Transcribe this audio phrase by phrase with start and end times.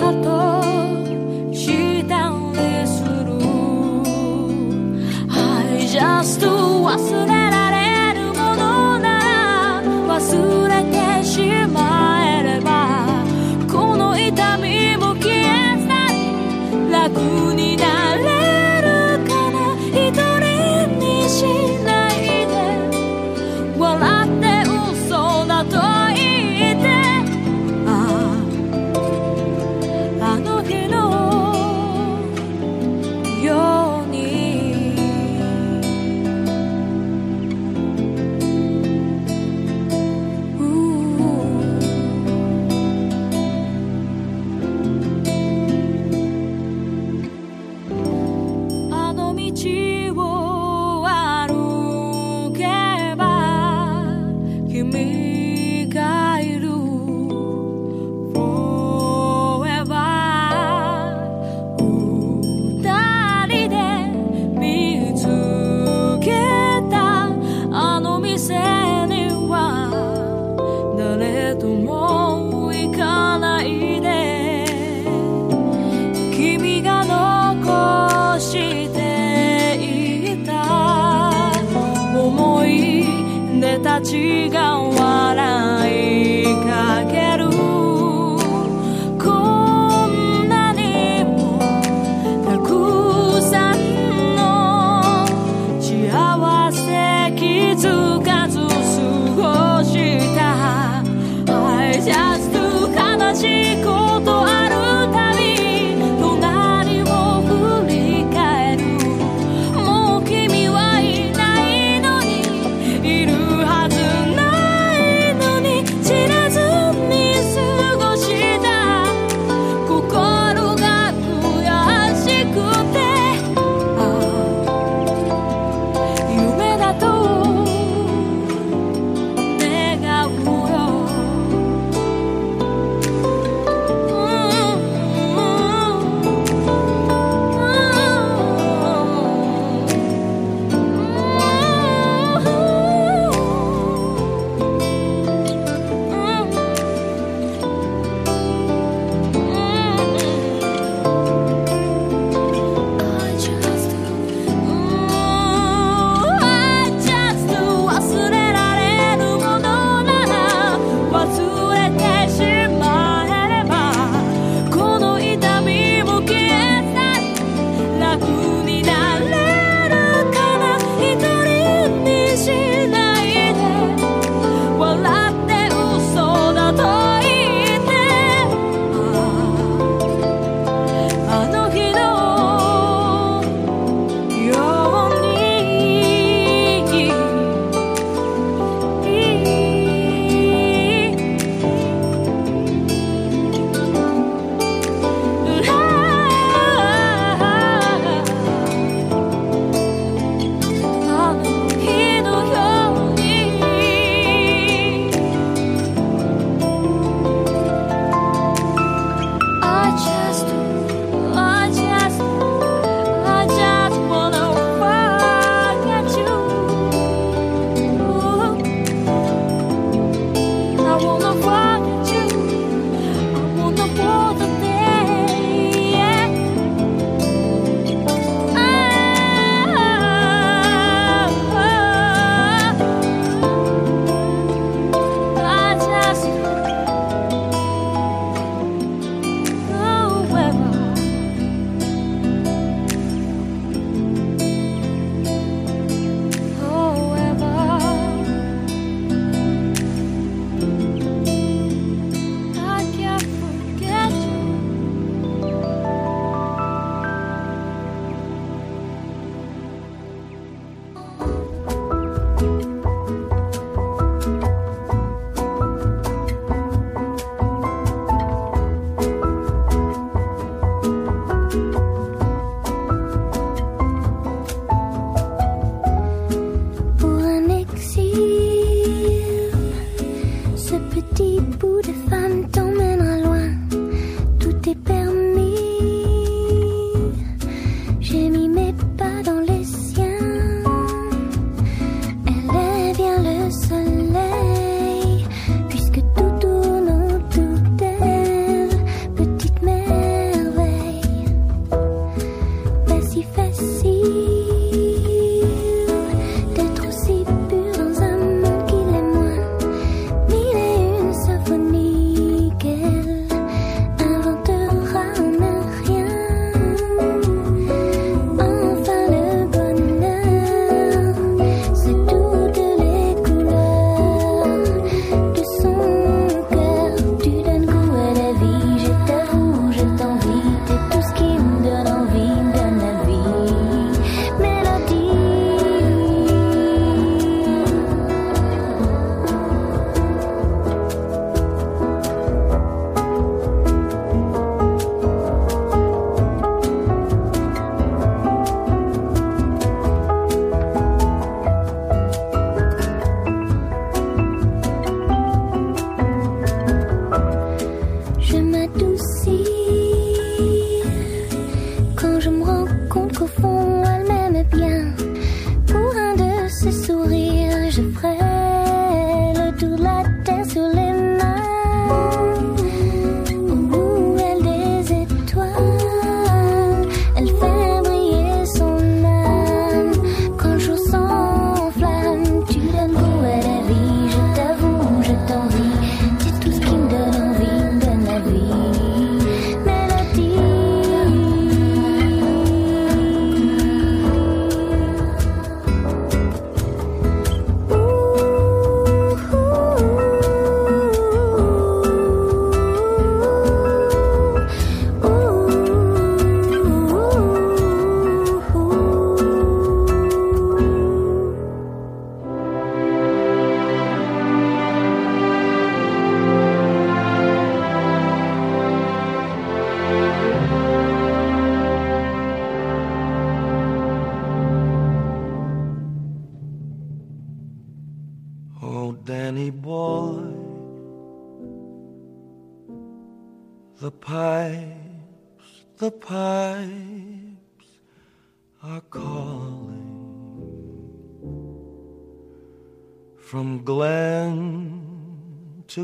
[0.00, 0.39] 後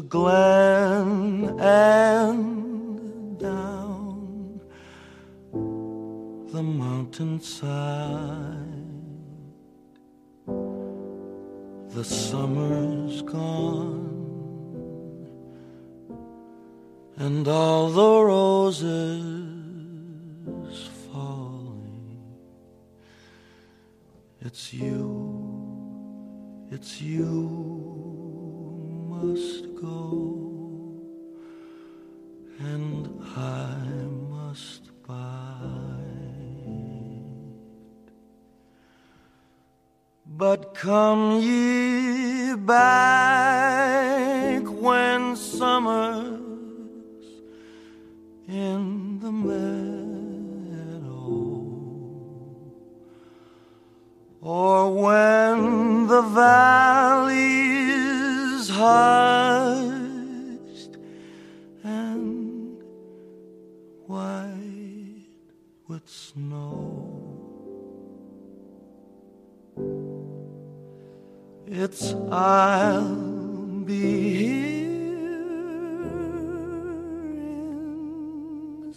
[0.09, 0.66] glen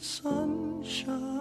[0.02, 1.39] sunshine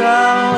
[0.00, 0.49] shall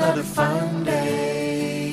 [0.00, 1.92] not a fun day.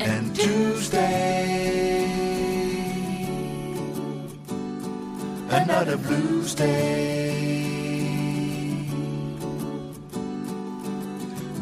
[0.00, 2.06] And Tuesday,
[5.50, 7.20] another blues day.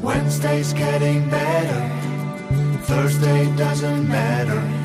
[0.00, 1.82] Wednesday's getting better.
[2.84, 4.77] Thursday doesn't matter.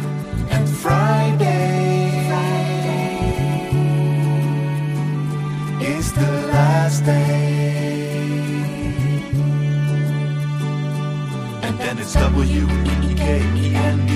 [12.15, 14.13] It's W E K E N D.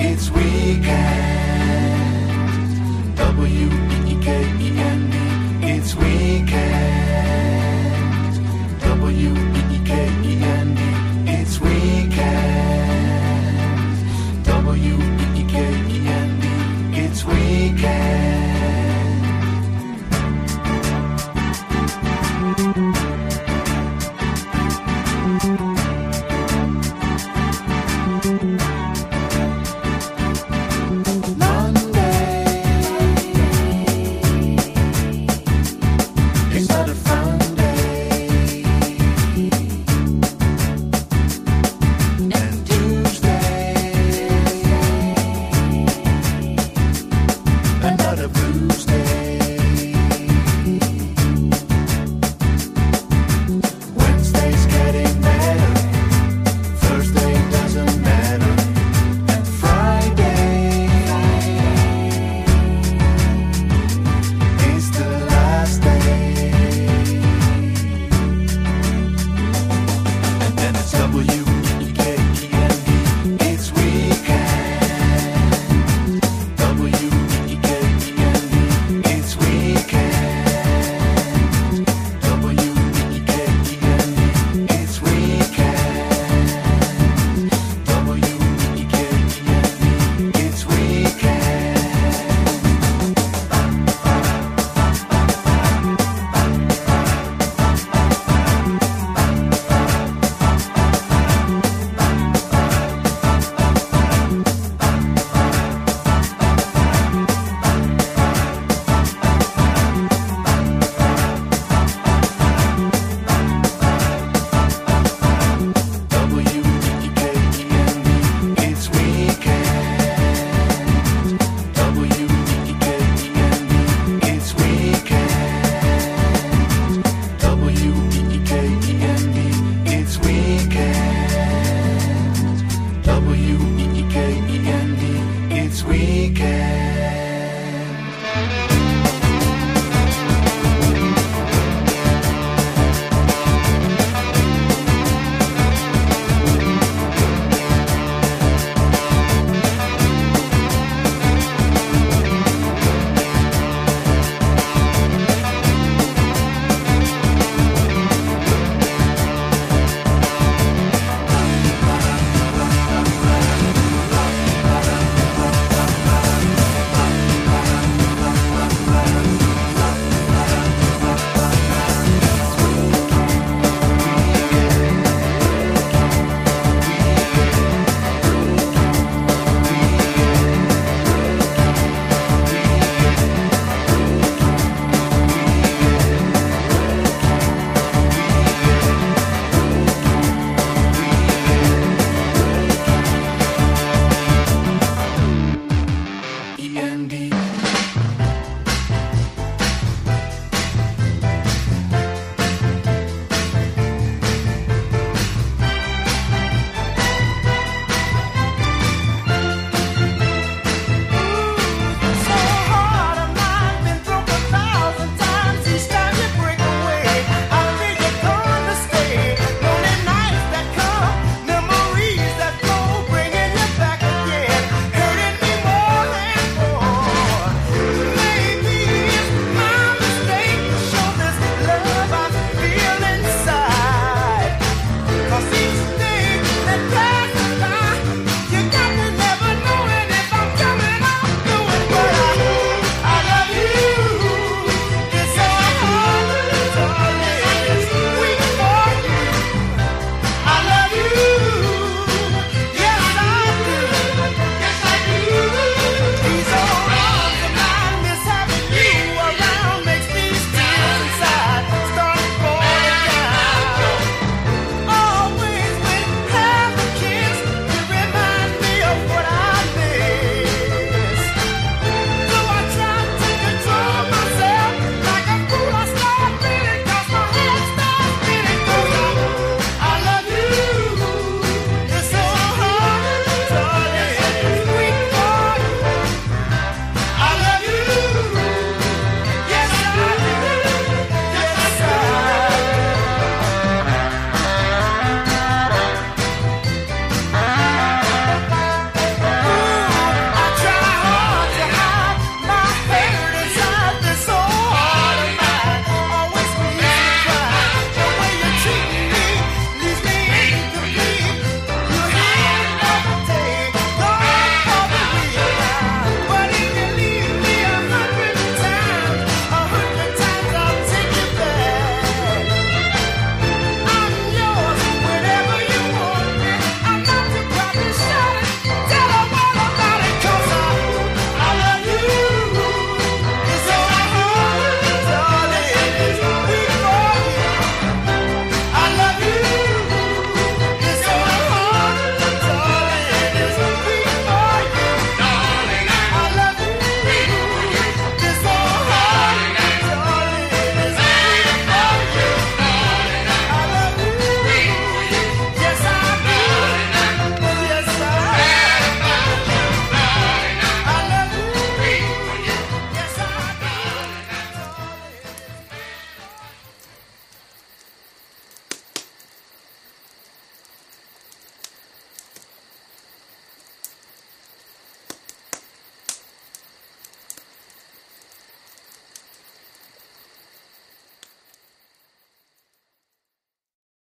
[0.00, 0.86] It's weekend.
[3.16, 3.79] W